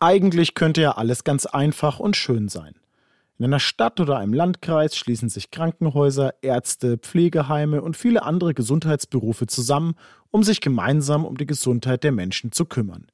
[0.00, 2.74] Eigentlich könnte ja alles ganz einfach und schön sein.
[3.36, 9.46] In einer Stadt oder einem Landkreis schließen sich Krankenhäuser, Ärzte, Pflegeheime und viele andere Gesundheitsberufe
[9.46, 9.94] zusammen,
[10.30, 13.06] um sich gemeinsam um die Gesundheit der Menschen zu kümmern.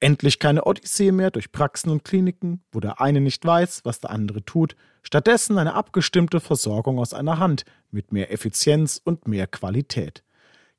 [0.00, 4.10] Endlich keine Odyssee mehr durch Praxen und Kliniken, wo der eine nicht weiß, was der
[4.10, 10.22] andere tut, stattdessen eine abgestimmte Versorgung aus einer Hand mit mehr Effizienz und mehr Qualität.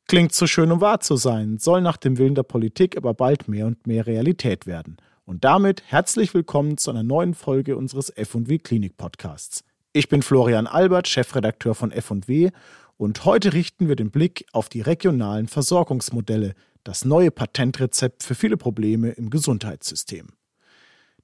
[0.07, 3.47] Klingt zu schön, um wahr zu sein, soll nach dem Willen der Politik aber bald
[3.47, 4.97] mehr und mehr Realität werden.
[5.25, 9.63] Und damit herzlich willkommen zu einer neuen Folge unseres F&W Klinik Podcasts.
[9.93, 12.49] Ich bin Florian Albert, Chefredakteur von F&W
[12.97, 18.57] und heute richten wir den Blick auf die regionalen Versorgungsmodelle, das neue Patentrezept für viele
[18.57, 20.27] Probleme im Gesundheitssystem.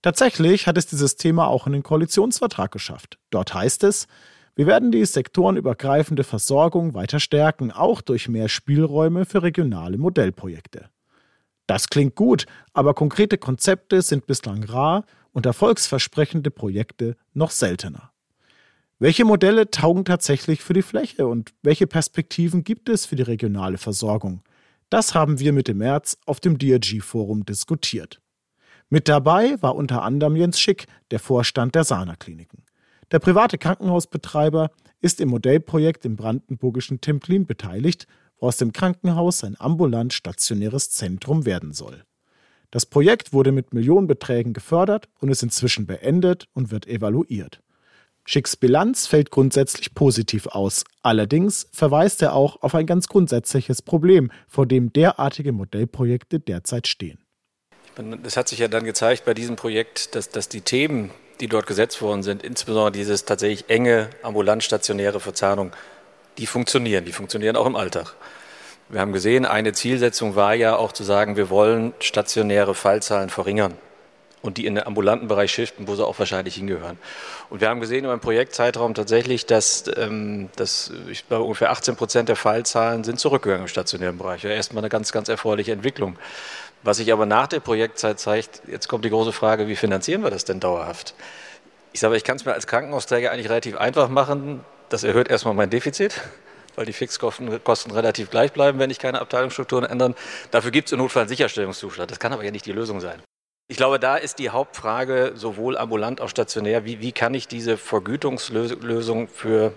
[0.01, 3.19] Tatsächlich hat es dieses Thema auch in den Koalitionsvertrag geschafft.
[3.31, 4.07] Dort heißt es,
[4.55, 10.89] wir werden die sektorenübergreifende Versorgung weiter stärken, auch durch mehr Spielräume für regionale Modellprojekte.
[11.69, 18.11] Das klingt gut, aber konkrete Konzepte sind bislang rar und erfolgsversprechende Projekte noch seltener.
[18.97, 23.77] Welche Modelle taugen tatsächlich für die Fläche und welche Perspektiven gibt es für die regionale
[23.77, 24.41] Versorgung?
[24.89, 28.19] Das haben wir Mitte März auf dem DRG-Forum diskutiert.
[28.89, 32.63] Mit dabei war unter anderem Jens Schick, der Vorstand der Sana-Kliniken.
[33.11, 38.07] Der private Krankenhausbetreiber ist im Modellprojekt im brandenburgischen Templin beteiligt,
[38.41, 42.03] aus dem Krankenhaus ein ambulant stationäres Zentrum werden soll.
[42.71, 47.61] Das Projekt wurde mit Millionenbeträgen gefördert und ist inzwischen beendet und wird evaluiert.
[48.25, 50.83] Schicks Bilanz fällt grundsätzlich positiv aus.
[51.01, 57.17] Allerdings verweist er auch auf ein ganz grundsätzliches Problem, vor dem derartige Modellprojekte derzeit stehen.
[58.23, 61.09] Es hat sich ja dann gezeigt bei diesem Projekt, dass, dass die Themen,
[61.39, 65.71] die dort gesetzt worden sind, insbesondere dieses tatsächlich enge ambulant-stationäre Verzahnung,
[66.37, 67.05] die funktionieren.
[67.05, 68.15] Die funktionieren auch im Alltag.
[68.91, 73.75] Wir haben gesehen, eine Zielsetzung war ja auch zu sagen, wir wollen stationäre Fallzahlen verringern
[74.41, 76.97] und die in den ambulanten Bereich shiften, wo sie auch wahrscheinlich hingehören.
[77.51, 81.97] Und wir haben gesehen über den Projektzeitraum tatsächlich, dass, ähm, dass ich glaube, ungefähr 18
[81.97, 84.41] Prozent der Fallzahlen sind zurückgegangen im stationären Bereich.
[84.41, 86.17] Ja, erstmal eine ganz, ganz erfreuliche Entwicklung.
[86.81, 90.31] Was sich aber nach der Projektzeit zeigt, jetzt kommt die große Frage, wie finanzieren wir
[90.31, 91.13] das denn dauerhaft?
[91.93, 94.65] Ich sage, ich kann es mir als Krankenhausträger eigentlich relativ einfach machen.
[94.87, 96.21] Das erhöht erstmal mein Defizit
[96.79, 100.15] weil die Fixkosten Kosten relativ gleich bleiben, wenn ich keine Abteilungsstrukturen ändern.
[100.49, 102.07] Dafür gibt es im Notfall einen Sicherstellungszuschlag.
[102.07, 103.21] Das kann aber ja nicht die Lösung sein.
[103.67, 107.49] Ich glaube, da ist die Hauptfrage sowohl ambulant als auch stationär, wie, wie kann ich
[107.49, 109.73] diese Vergütungslösung für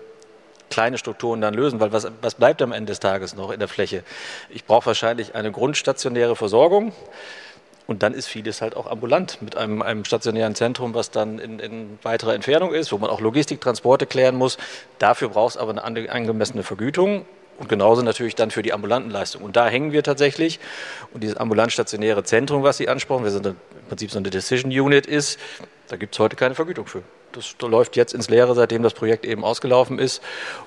[0.69, 3.67] kleine Strukturen dann lösen, weil was, was bleibt am Ende des Tages noch in der
[3.67, 4.05] Fläche?
[4.49, 6.93] Ich brauche wahrscheinlich eine grundstationäre Versorgung
[7.93, 11.59] und dann ist vieles halt auch ambulant mit einem, einem stationären Zentrum, was dann in,
[11.59, 14.57] in, weiterer Entfernung ist, wo man auch Logistik, Transporte klären muss.
[14.97, 17.27] Dafür braucht es aber eine angemessene Vergütung
[17.59, 19.45] und genauso natürlich dann für die ambulanten Leistungen.
[19.45, 20.59] Und da hängen wir tatsächlich.
[21.13, 23.57] Und dieses ambulant-stationäre Zentrum, was Sie ansprachen, wir sind im
[23.89, 25.39] Prinzip so eine Decision Unit ist,
[25.87, 27.03] da gibt es heute keine Vergütung für.
[27.33, 30.21] Das läuft jetzt ins Leere, seitdem das Projekt eben ausgelaufen ist.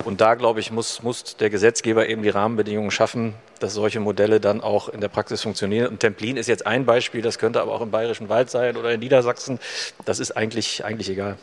[0.04, 4.40] Und da, glaube ich, muss, muss der Gesetzgeber eben die Rahmenbedingungen schaffen, dass solche Modelle
[4.40, 5.86] dann auch in der Praxis funktionieren.
[5.86, 8.90] Und Templin ist jetzt ein Beispiel, das könnte aber auch im Bayerischen Wald sein oder
[8.90, 9.60] in Niedersachsen.
[10.04, 11.38] Das ist eigentlich, eigentlich egal.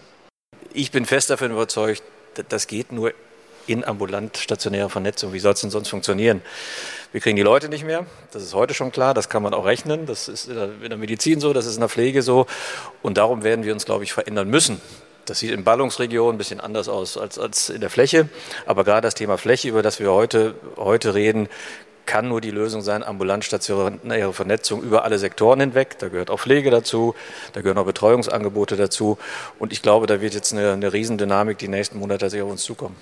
[0.73, 2.03] Ich bin fest davon überzeugt,
[2.49, 3.13] das geht nur
[3.67, 5.33] in ambulant stationäre Vernetzung.
[5.33, 6.41] Wie soll es denn sonst funktionieren?
[7.11, 9.65] Wir kriegen die Leute nicht mehr, das ist heute schon klar, das kann man auch
[9.65, 12.47] rechnen, das ist in der Medizin so, das ist in der Pflege so
[13.03, 14.81] und darum werden wir uns, glaube ich, verändern müssen.
[15.25, 18.27] Das sieht in Ballungsregionen ein bisschen anders aus als, als in der Fläche,
[18.65, 21.47] aber gerade das Thema Fläche, über das wir heute, heute reden,
[22.05, 25.97] kann nur die Lösung sein, ambulant stationäre Vernetzung über alle Sektoren hinweg.
[25.99, 27.15] Da gehört auch Pflege dazu,
[27.53, 29.17] da gehören auch Betreuungsangebote dazu.
[29.59, 32.95] Und ich glaube, da wird jetzt eine, eine Riesendynamik die nächsten Monate auf uns zukommen.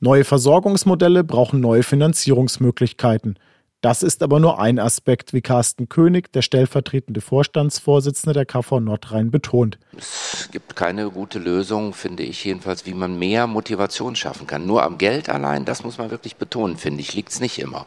[0.00, 3.38] Neue Versorgungsmodelle brauchen neue Finanzierungsmöglichkeiten.
[3.82, 9.32] Das ist aber nur ein Aspekt, wie Carsten König, der stellvertretende Vorstandsvorsitzende der KV Nordrhein,
[9.32, 9.76] betont.
[9.98, 14.66] Es gibt keine gute Lösung, finde ich jedenfalls, wie man mehr Motivation schaffen kann.
[14.66, 17.84] Nur am Geld allein, das muss man wirklich betonen, finde ich, liegt es nicht immer.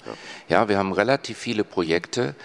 [0.50, 2.36] Ja, wir haben relativ viele Projekte,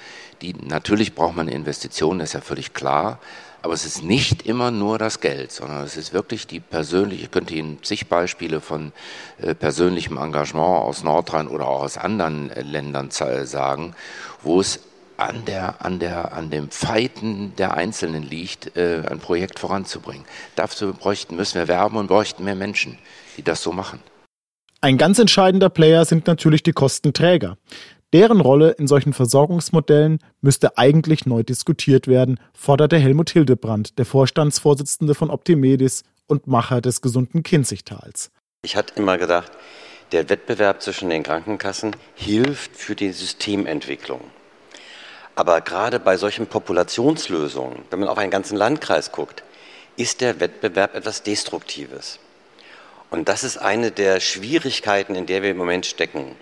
[0.43, 3.19] die natürlich braucht man Investitionen, ist ja völlig klar.
[3.63, 7.31] Aber es ist nicht immer nur das Geld, sondern es ist wirklich die persönliche, ich
[7.31, 8.93] könnte Ihnen zig Beispiele von
[9.39, 13.95] äh, persönlichem Engagement aus Nordrhein oder auch aus anderen äh, Ländern sagen,
[14.43, 14.81] wo es
[15.19, 20.25] an, der, an, der, an dem Feiten der Einzelnen liegt, äh, ein Projekt voranzubringen.
[20.57, 22.99] Dafür bräuchten, müssen wir werben und bräuchten mehr Menschen,
[23.37, 24.01] die das so machen.
[24.81, 27.59] Ein ganz entscheidender Player sind natürlich die Kostenträger.
[28.13, 35.15] Deren Rolle in solchen Versorgungsmodellen müsste eigentlich neu diskutiert werden, forderte Helmut Hildebrand, der Vorstandsvorsitzende
[35.15, 38.33] von Optimedis und Macher des gesunden Kinzigtals.
[38.63, 39.53] Ich hatte immer gedacht,
[40.11, 44.21] der Wettbewerb zwischen den Krankenkassen hilft für die Systementwicklung.
[45.37, 49.45] Aber gerade bei solchen Populationslösungen, wenn man auf einen ganzen Landkreis guckt,
[49.97, 52.19] ist der Wettbewerb etwas Destruktives.
[53.11, 56.35] Und das ist eine der Schwierigkeiten, in der wir im Moment stecken.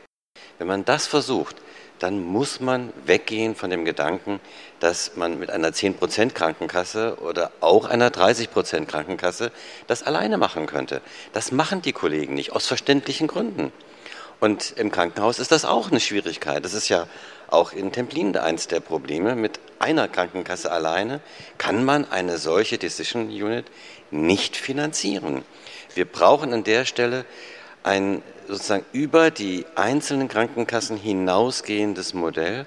[0.59, 1.57] Wenn man das versucht,
[1.99, 4.41] dann muss man weggehen von dem Gedanken,
[4.81, 9.51] dass man mit einer 10% Krankenkasse oder auch einer 30% Krankenkasse
[9.87, 11.01] das alleine machen könnte.
[11.33, 13.73] Das machen die Kollegen nicht, aus verständlichen Gründen.
[14.41, 16.65] Und im Krankenhaus ist das auch eine Schwierigkeit.
[16.65, 17.09] Das ist ja
[17.49, 19.35] auch in Templin eins der Probleme.
[19.35, 21.21] Mit einer Krankenkasse alleine
[21.57, 23.67] kann man eine solche Decision Unit
[24.13, 25.45] nicht finanzieren.
[25.95, 27.25] Wir brauchen an der Stelle
[27.83, 32.67] ein sozusagen über die einzelnen Krankenkassen hinausgehendes Modell.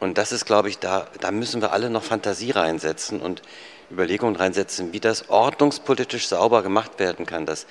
[0.00, 3.42] Und das ist, glaube ich, da, da müssen wir alle noch Fantasie reinsetzen und
[3.90, 7.66] Überlegungen reinsetzen, wie das ordnungspolitisch sauber gemacht werden kann, dass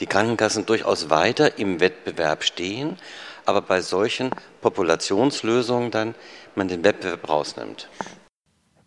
[0.00, 2.96] die Krankenkassen durchaus weiter im Wettbewerb stehen,
[3.46, 4.30] aber bei solchen
[4.60, 6.14] Populationslösungen dann
[6.54, 7.88] man den Wettbewerb rausnimmt.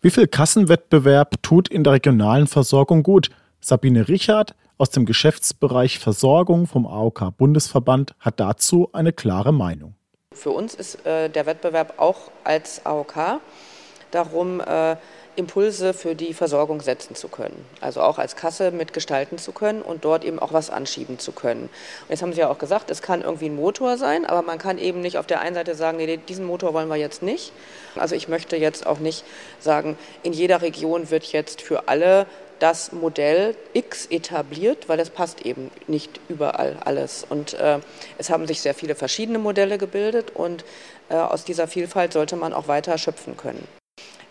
[0.01, 3.29] Wie viel Kassenwettbewerb tut in der regionalen Versorgung gut?
[3.59, 9.93] Sabine Richard aus dem Geschäftsbereich Versorgung vom AOK Bundesverband hat dazu eine klare Meinung.
[10.33, 13.39] Für uns ist äh, der Wettbewerb auch als AOK
[14.09, 14.95] darum, äh,
[15.35, 17.63] Impulse für die Versorgung setzen zu können.
[17.79, 21.63] Also auch als Kasse mitgestalten zu können und dort eben auch was anschieben zu können.
[21.63, 24.57] Und jetzt haben Sie ja auch gesagt, es kann irgendwie ein Motor sein, aber man
[24.57, 27.53] kann eben nicht auf der einen Seite sagen, nee, diesen Motor wollen wir jetzt nicht.
[27.95, 29.25] Also ich möchte jetzt auch nicht
[29.59, 32.25] sagen, in jeder Region wird jetzt für alle
[32.61, 37.25] das Modell X etabliert, weil es passt eben nicht überall alles.
[37.27, 37.79] Und äh,
[38.19, 40.63] es haben sich sehr viele verschiedene Modelle gebildet und
[41.09, 43.67] äh, aus dieser Vielfalt sollte man auch weiter schöpfen können.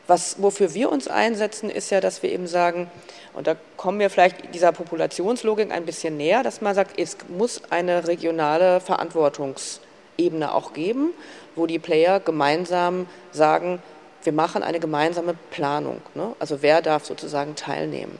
[0.07, 2.91] Was, wofür wir uns einsetzen, ist ja, dass wir eben sagen,
[3.33, 7.63] und da kommen wir vielleicht dieser Populationslogik ein bisschen näher, dass man sagt, es muss
[7.71, 11.11] eine regionale Verantwortungsebene auch geben,
[11.57, 13.83] wo die Player gemeinsam sagen,
[14.23, 16.01] wir machen eine gemeinsame Planung.
[16.15, 16.35] Ne?
[16.39, 18.19] Also wer darf sozusagen teilnehmen.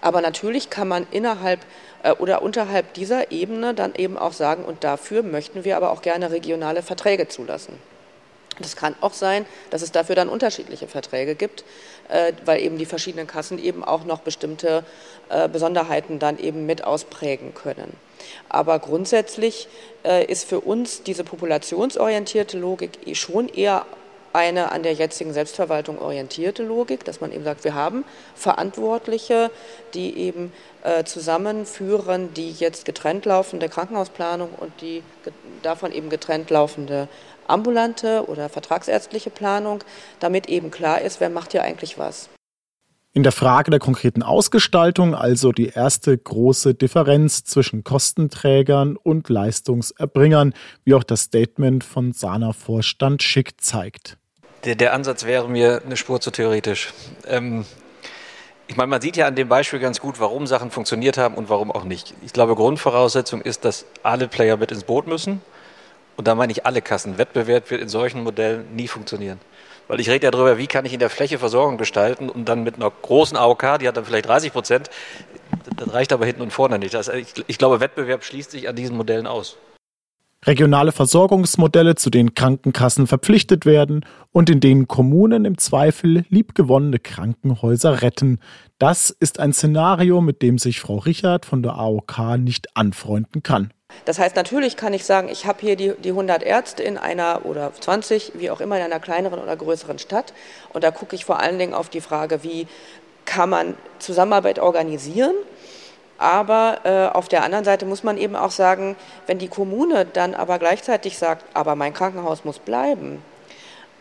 [0.00, 1.60] Aber natürlich kann man innerhalb
[2.02, 6.02] äh, oder unterhalb dieser Ebene dann eben auch sagen, und dafür möchten wir aber auch
[6.02, 7.78] gerne regionale Verträge zulassen.
[8.58, 11.64] Das kann auch sein, dass es dafür dann unterschiedliche Verträge gibt,
[12.08, 14.84] äh, weil eben die verschiedenen Kassen eben auch noch bestimmte
[15.28, 17.96] äh, Besonderheiten dann eben mit ausprägen können.
[18.48, 19.68] Aber grundsätzlich
[20.04, 23.86] äh, ist für uns diese populationsorientierte Logik eh schon eher
[24.32, 28.04] eine an der jetzigen Selbstverwaltung orientierte Logik, dass man eben sagt, wir haben
[28.34, 29.50] Verantwortliche,
[29.94, 35.02] die eben äh, zusammenführen die jetzt getrennt laufende Krankenhausplanung und die
[35.62, 37.08] davon eben getrennt laufende
[37.46, 39.82] ambulante oder vertragsärztliche Planung,
[40.20, 42.28] damit eben klar ist, wer macht hier eigentlich was.
[43.12, 50.54] In der Frage der konkreten Ausgestaltung also die erste große Differenz zwischen Kostenträgern und Leistungserbringern,
[50.84, 54.19] wie auch das Statement von Sana-Vorstand Schick zeigt.
[54.64, 56.92] Der, der, Ansatz wäre mir eine Spur zu theoretisch.
[57.26, 57.64] Ähm,
[58.66, 61.48] ich meine, man sieht ja an dem Beispiel ganz gut, warum Sachen funktioniert haben und
[61.48, 62.14] warum auch nicht.
[62.22, 65.40] Ich glaube, Grundvoraussetzung ist, dass alle Player mit ins Boot müssen.
[66.16, 67.16] Und da meine ich alle Kassen.
[67.16, 69.40] Wettbewerb wird in solchen Modellen nie funktionieren.
[69.88, 72.62] Weil ich rede ja darüber, wie kann ich in der Fläche Versorgung gestalten und dann
[72.62, 74.90] mit einer großen AOK, die hat dann vielleicht 30 Prozent,
[75.74, 76.92] das reicht aber hinten und vorne nicht.
[76.92, 79.56] Das, ich, ich glaube, Wettbewerb schließt sich an diesen Modellen aus.
[80.46, 88.00] Regionale Versorgungsmodelle, zu denen Krankenkassen verpflichtet werden und in denen Kommunen im Zweifel liebgewonnene Krankenhäuser
[88.00, 88.38] retten.
[88.78, 93.72] Das ist ein Szenario, mit dem sich Frau Richard von der AOK nicht anfreunden kann.
[94.04, 97.44] Das heißt, natürlich kann ich sagen, ich habe hier die, die 100 Ärzte in einer
[97.44, 100.32] oder 20, wie auch immer, in einer kleineren oder größeren Stadt.
[100.72, 102.66] Und da gucke ich vor allen Dingen auf die Frage, wie
[103.26, 105.34] kann man Zusammenarbeit organisieren.
[106.20, 108.94] Aber äh, auf der anderen Seite muss man eben auch sagen,
[109.26, 113.22] wenn die Kommune dann aber gleichzeitig sagt, aber mein Krankenhaus muss bleiben,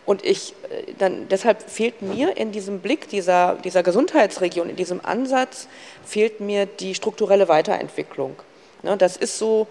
[0.05, 4.99] und ich, äh, dann, deshalb fehlt mir in diesem Blick dieser, dieser Gesundheitsregion, in diesem
[5.05, 5.67] Ansatz,
[6.03, 8.35] fehlt mir die strukturelle Weiterentwicklung.
[8.83, 9.67] Ne, das ist so,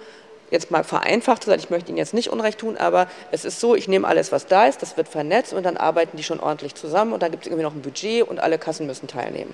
[0.51, 3.75] jetzt mal vereinfacht sagen, ich möchte Ihnen jetzt nicht Unrecht tun, aber es ist so,
[3.75, 6.75] ich nehme alles, was da ist, das wird vernetzt und dann arbeiten die schon ordentlich
[6.77, 9.53] zusammen und dann gibt es irgendwie noch ein Budget und alle Kassen müssen teilnehmen.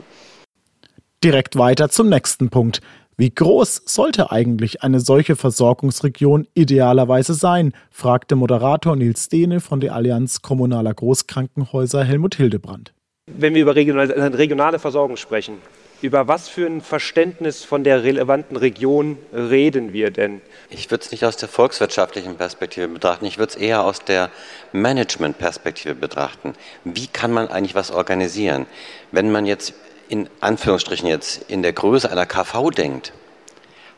[1.25, 2.83] Direkt weiter zum nächsten Punkt.
[3.17, 7.73] Wie groß sollte eigentlich eine solche Versorgungsregion idealerweise sein?
[7.91, 12.93] fragte Moderator Nils Dehne von der Allianz Kommunaler Großkrankenhäuser Helmut Hildebrand.
[13.27, 15.55] Wenn wir über regionale Versorgung sprechen,
[16.03, 20.43] über was für ein Verständnis von der relevanten Region reden wir denn?
[20.69, 24.29] Ich würde es nicht aus der volkswirtschaftlichen Perspektive betrachten, ich würde es eher aus der
[24.73, 26.53] Management-Perspektive betrachten.
[26.85, 28.67] Wie kann man eigentlich was organisieren?
[29.11, 29.73] Wenn man jetzt
[30.09, 33.13] in Anführungsstrichen jetzt in der Größe einer KV denkt,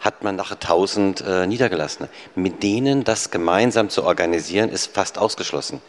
[0.01, 2.09] hat man nachher 1000 äh, Niedergelassene.
[2.35, 5.81] Mit denen das gemeinsam zu organisieren, ist fast ausgeschlossen.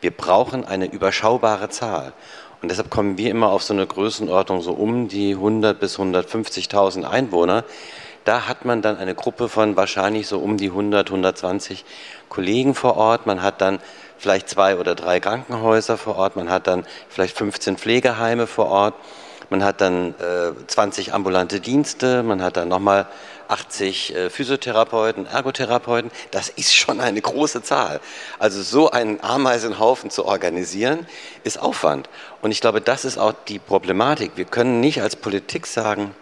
[0.00, 2.12] Wir brauchen eine überschaubare Zahl.
[2.60, 7.04] Und deshalb kommen wir immer auf so eine Größenordnung so um die 100 bis 150.000
[7.04, 7.64] Einwohner.
[8.24, 11.84] Da hat man dann eine Gruppe von wahrscheinlich so um die 100, 120
[12.28, 13.26] Kollegen vor Ort.
[13.26, 13.80] Man hat dann
[14.16, 16.36] vielleicht zwei oder drei Krankenhäuser vor Ort.
[16.36, 18.94] Man hat dann vielleicht 15 Pflegeheime vor Ort.
[19.52, 22.22] Man hat dann äh, 20 ambulante Dienste.
[22.22, 23.06] Man hat dann nochmal
[23.48, 28.00] 80 äh, Physiotherapeuten, Ergotherapeuten, das ist schon eine große Zahl.
[28.38, 31.06] Also so einen Ameisenhaufen zu organisieren,
[31.44, 32.08] ist Aufwand.
[32.40, 34.32] Und ich glaube, das ist auch die Problematik.
[34.36, 36.14] Wir können nicht als Politik sagen,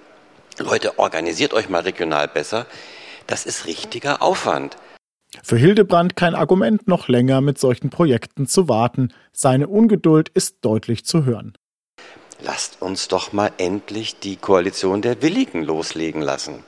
[0.58, 2.66] Leute, organisiert euch mal regional besser.
[3.28, 4.76] Das ist richtiger Aufwand.
[5.44, 9.14] Für Hildebrand kein Argument, noch länger mit solchen Projekten zu warten.
[9.30, 11.52] Seine Ungeduld ist deutlich zu hören.
[12.42, 16.64] Lasst uns doch mal endlich die Koalition der Willigen loslegen lassen.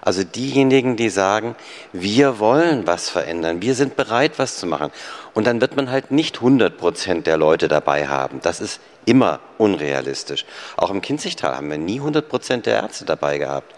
[0.00, 1.56] Also diejenigen, die sagen,
[1.92, 4.90] wir wollen was verändern, wir sind bereit, was zu machen.
[5.32, 8.40] Und dann wird man halt nicht 100 Prozent der Leute dabei haben.
[8.42, 10.44] Das ist immer unrealistisch.
[10.76, 13.74] Auch im Kinzigtal haben wir nie 100 Prozent der Ärzte dabei gehabt.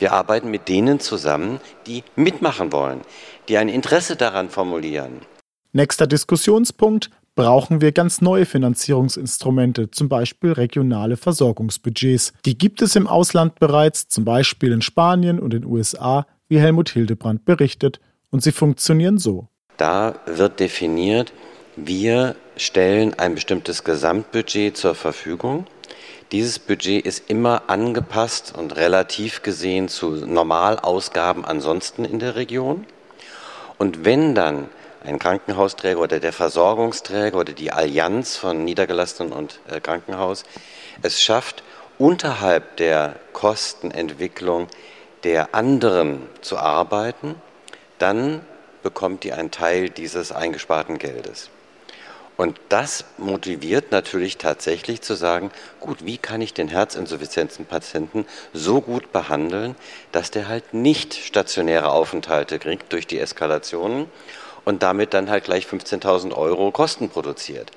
[0.00, 3.02] Wir arbeiten mit denen zusammen, die mitmachen wollen,
[3.48, 5.20] die ein Interesse daran formulieren.
[5.72, 7.10] Nächster Diskussionspunkt
[7.40, 12.34] brauchen wir ganz neue Finanzierungsinstrumente, zum Beispiel regionale Versorgungsbudgets.
[12.44, 16.90] Die gibt es im Ausland bereits, zum Beispiel in Spanien und den USA, wie Helmut
[16.90, 17.98] Hildebrand berichtet,
[18.30, 19.48] und sie funktionieren so.
[19.78, 21.32] Da wird definiert,
[21.76, 25.66] wir stellen ein bestimmtes Gesamtbudget zur Verfügung.
[26.32, 32.84] Dieses Budget ist immer angepasst und relativ gesehen zu Normalausgaben ansonsten in der Region.
[33.78, 34.68] Und wenn dann
[35.04, 40.44] ein Krankenhausträger oder der Versorgungsträger oder die Allianz von Niedergelassenen und äh, Krankenhaus
[41.02, 41.62] es schafft,
[41.98, 44.68] unterhalb der Kostenentwicklung
[45.24, 47.34] der anderen zu arbeiten,
[47.98, 48.40] dann
[48.82, 51.50] bekommt die einen Teil dieses eingesparten Geldes.
[52.38, 59.12] Und das motiviert natürlich tatsächlich zu sagen, gut, wie kann ich den Herzinsuffizienzenpatienten so gut
[59.12, 59.76] behandeln,
[60.10, 64.06] dass der halt nicht stationäre Aufenthalte kriegt durch die Eskalationen
[64.64, 67.70] und damit dann halt gleich 15.000 Euro Kosten produziert.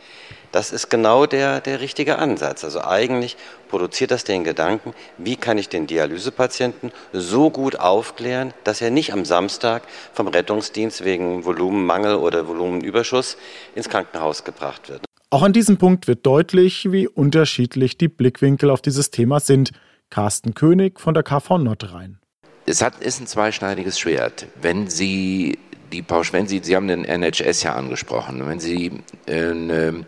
[0.52, 2.63] Das ist genau der, der richtige Ansatz.
[2.63, 3.38] Also eigentlich
[3.70, 9.13] produziert das den Gedanken, wie kann ich den Dialysepatienten so gut aufklären, dass er nicht
[9.13, 9.82] am Samstag
[10.13, 13.38] vom Rettungsdienst wegen Volumenmangel oder Volumenüberschuss
[13.74, 15.02] ins Krankenhaus gebracht wird.
[15.32, 19.72] Auch an diesem Punkt wird deutlich, wie unterschiedlich die Blickwinkel auf dieses Thema sind.
[20.12, 22.20] Carsten König von der KV Nordrhein.
[22.68, 24.46] Es hat, ist ein zweischneidiges Schwert.
[24.62, 25.58] Wenn Sie
[25.93, 28.91] die Pausch, wenn Sie, Sie haben den NHS ja angesprochen, wenn Sie
[29.27, 30.05] eine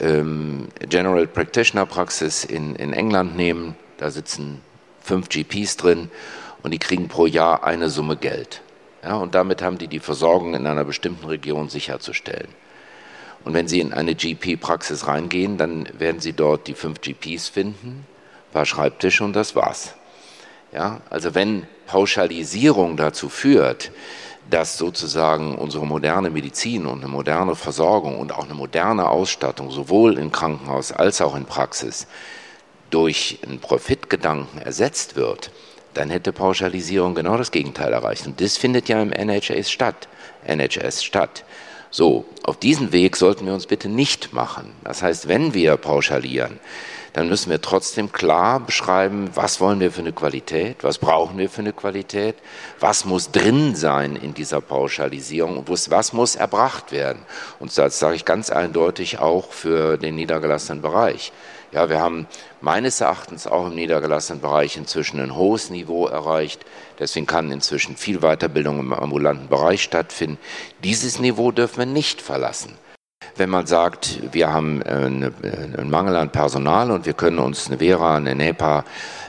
[0.00, 4.60] ähm, General Practitioner Praxis in, in England nehmen, da sitzen
[5.00, 6.10] fünf GPs drin
[6.62, 8.62] und die kriegen pro Jahr eine Summe Geld.
[9.02, 12.48] Ja, und damit haben die die Versorgung in einer bestimmten Region sicherzustellen.
[13.44, 18.06] Und wenn Sie in eine GP-Praxis reingehen, dann werden Sie dort die fünf GPs finden,
[18.48, 19.94] ein paar Schreibtische und das war's.
[20.72, 23.90] Ja, also wenn Pauschalisierung dazu führt,
[24.48, 30.18] dass sozusagen unsere moderne Medizin und eine moderne Versorgung und auch eine moderne Ausstattung sowohl
[30.18, 32.06] in Krankenhaus als auch in Praxis
[32.90, 35.50] durch einen Profitgedanken ersetzt wird,
[35.94, 38.26] dann hätte Pauschalisierung genau das Gegenteil erreicht.
[38.26, 40.08] Und das findet ja im NHS statt.
[40.46, 41.44] NHS statt.
[41.90, 44.72] So, auf diesen Weg sollten wir uns bitte nicht machen.
[44.84, 46.58] Das heißt, wenn wir pauschalieren,
[47.12, 51.50] dann müssen wir trotzdem klar beschreiben, was wollen wir für eine Qualität, was brauchen wir
[51.50, 52.36] für eine Qualität,
[52.80, 57.22] was muss drin sein in dieser Pauschalisierung und was muss erbracht werden.
[57.58, 61.32] Und das sage ich ganz eindeutig auch für den niedergelassenen Bereich.
[61.70, 62.26] Ja, wir haben
[62.60, 66.64] meines Erachtens auch im niedergelassenen Bereich inzwischen ein hohes Niveau erreicht.
[66.98, 70.38] Deswegen kann inzwischen viel Weiterbildung im ambulanten Bereich stattfinden.
[70.84, 72.76] Dieses Niveau dürfen wir nicht verlassen
[73.36, 77.78] wenn man sagt, wir haben äh, einen Mangel an Personal und wir können uns eine
[77.78, 78.84] Vera, eine NEPA,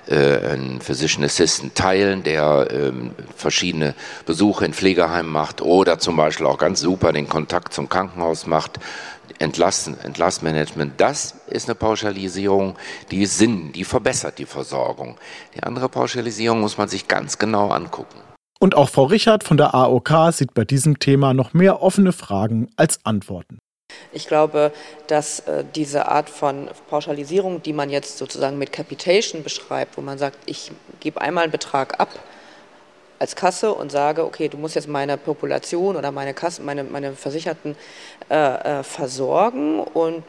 [0.08, 3.96] äh, einen Physician Assistant teilen, der ähm, verschiedene
[4.26, 8.80] Besuche in Pflegeheimen macht oder zum Beispiel auch ganz super den Kontakt zum Krankenhaus macht,
[9.40, 12.76] Entlassen, Entlastmanagement, das ist eine Pauschalisierung,
[13.12, 15.18] die Sinn, die verbessert die Versorgung.
[15.56, 18.20] Die andere Pauschalisierung muss man sich ganz genau angucken.
[18.60, 22.70] Und auch Frau Richard von der AOK sieht bei diesem Thema noch mehr offene Fragen
[22.78, 23.60] als Antworten.
[24.12, 24.72] Ich glaube,
[25.08, 30.18] dass äh, diese Art von Pauschalisierung, die man jetzt sozusagen mit Capitation beschreibt, wo man
[30.18, 32.10] sagt, ich gebe einmal einen Betrag ab
[33.20, 37.14] als Kasse und sage, okay, du musst jetzt meine Population oder meine Kassen, meine, meine
[37.14, 37.78] Versicherten
[38.30, 40.24] äh, äh, versorgen und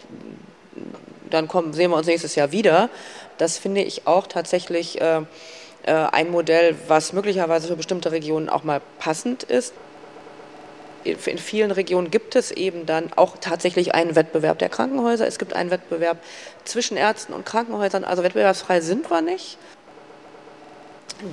[1.30, 2.88] dann kommen, sehen wir uns nächstes Jahr wieder.
[3.38, 5.22] Das finde ich auch tatsächlich äh,
[5.86, 9.74] äh, ein Modell, was möglicherweise für bestimmte Regionen auch mal passend ist.
[11.04, 15.26] In vielen Regionen gibt es eben dann auch tatsächlich einen Wettbewerb der Krankenhäuser.
[15.26, 16.18] Es gibt einen Wettbewerb
[16.64, 18.04] zwischen Ärzten und Krankenhäusern.
[18.04, 19.58] Also wettbewerbsfrei sind wir nicht.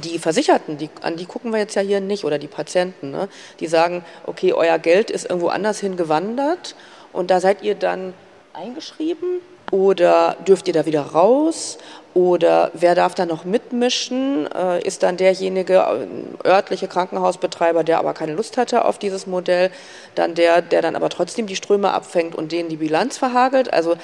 [0.04, 3.30] Die Versicherten, die, an die gucken wir jetzt ja hier nicht, oder die Patienten, ne?
[3.60, 6.76] die sagen, okay, euer Geld ist irgendwo anders hingewandert
[7.14, 8.14] und da seid ihr dann
[8.54, 11.78] eingeschrieben oder dürft ihr da wieder raus
[12.14, 14.48] oder wer darf da noch mitmischen?
[14.52, 19.72] Äh, ist dann derjenige äh, örtliche Krankenhausbetreiber, der aber keine Lust hatte auf dieses Modell,
[20.16, 23.72] dann der, der dann aber trotzdem die Ströme abfängt und denen die Bilanz verhagelt?
[23.74, 23.96] Also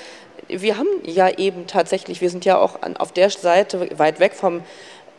[0.47, 4.33] wir haben ja eben tatsächlich, wir sind ja auch an, auf der Seite weit weg
[4.33, 4.63] vom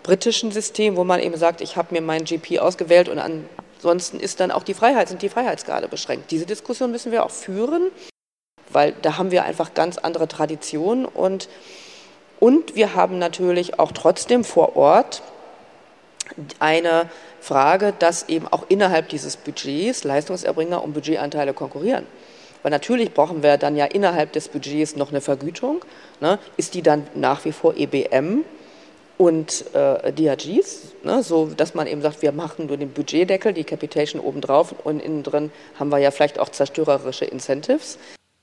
[0.03, 4.41] britischen System, wo man eben sagt, ich habe mir meinen GP ausgewählt und ansonsten ist
[4.41, 6.31] dann auch die Freiheit, sind die Freiheitsgrade beschränkt.
[6.31, 7.91] Diese Diskussion müssen wir auch führen,
[8.73, 11.49] weil da haben wir einfach ganz andere Traditionen und
[12.41, 15.23] und wir haben natürlich auch trotzdem vor Ort
[16.61, 17.09] eine
[17.41, 22.07] Frage, dass eben auch innerhalb dieses Budgets Leistungserbringer um Budgetanteile konkurrieren.
[22.63, 25.85] Weil natürlich brauchen wir dann ja innerhalb des Budgets noch eine Vergütung.
[26.21, 26.39] Ne?
[26.57, 28.45] Ist die dann nach wie vor EBM
[29.17, 31.23] und äh, DRGs, ne?
[31.23, 35.25] so dass man eben sagt, wir machen nur den Budgetdeckel, die Capitation obendrauf und innen
[35.25, 37.99] drin haben wir ja vielleicht auch zerstörerische Incentives.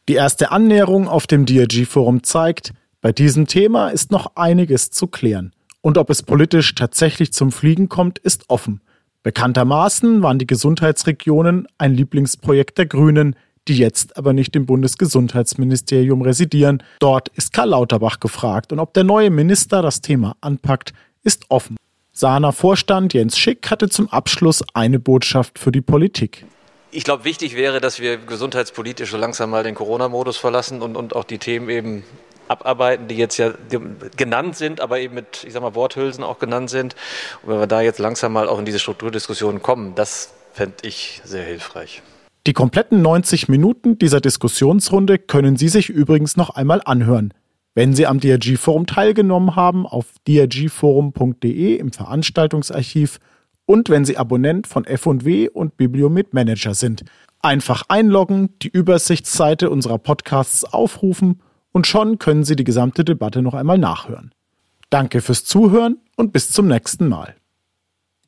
[0.08, 5.52] Die erste Annäherung auf dem DRG-Forum zeigt, bei diesem Thema ist noch einiges zu klären.
[5.82, 8.82] Und ob es politisch tatsächlich zum Fliegen kommt, ist offen.
[9.24, 13.36] Bekanntermaßen waren die Gesundheitsregionen ein Lieblingsprojekt der Grünen,
[13.68, 16.84] die jetzt aber nicht im Bundesgesundheitsministerium residieren.
[17.00, 20.94] Dort ist Karl Lauterbach gefragt und ob der neue Minister das Thema anpackt,
[21.24, 21.78] ist offen.
[22.12, 26.46] Sahner Vorstand Jens Schick hatte zum Abschluss eine Botschaft für die Politik.
[26.96, 31.14] Ich glaube, wichtig wäre, dass wir gesundheitspolitisch so langsam mal den Corona-Modus verlassen und, und
[31.14, 32.04] auch die Themen eben
[32.48, 33.52] abarbeiten, die jetzt ja
[34.16, 36.96] genannt sind, aber eben mit, ich sag mal, Worthülsen auch genannt sind.
[37.44, 41.22] Und wenn wir da jetzt langsam mal auch in diese Strukturdiskussion kommen, das fände ich
[41.26, 42.02] sehr hilfreich.
[42.48, 47.34] Die kompletten 90 Minuten dieser Diskussionsrunde können Sie sich übrigens noch einmal anhören.
[47.74, 53.20] Wenn Sie am DRG-Forum teilgenommen haben, auf drgforum.de im Veranstaltungsarchiv
[53.66, 57.04] und wenn Sie Abonnent von F&W und Bibliomet Manager sind.
[57.42, 63.54] Einfach einloggen, die Übersichtsseite unserer Podcasts aufrufen und schon können Sie die gesamte Debatte noch
[63.54, 64.34] einmal nachhören.
[64.90, 67.36] Danke fürs Zuhören und bis zum nächsten Mal.